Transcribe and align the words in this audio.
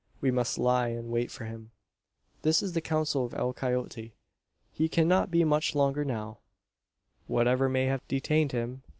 "We 0.19 0.31
must 0.31 0.57
lie 0.57 0.87
in 0.87 1.11
wait 1.11 1.29
for 1.29 1.45
him." 1.45 1.69
This 2.41 2.63
is 2.63 2.73
the 2.73 2.81
counsel 2.81 3.23
of 3.23 3.35
El 3.35 3.53
Coyote. 3.53 4.15
"He 4.71 4.89
cannot 4.89 5.29
be 5.29 5.43
much 5.43 5.75
longer 5.75 6.03
now, 6.03 6.39
whatever 7.27 7.69
may 7.69 7.85
have 7.85 8.07
detained 8.07 8.51
him. 8.51 8.81